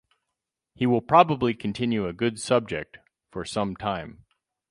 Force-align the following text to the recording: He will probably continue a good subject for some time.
He 0.73 0.87
will 0.87 1.03
probably 1.03 1.53
continue 1.53 2.07
a 2.07 2.11
good 2.13 2.39
subject 2.39 2.97
for 3.29 3.45
some 3.45 3.75
time. 3.75 4.25